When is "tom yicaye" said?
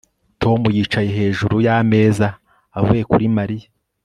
0.41-1.09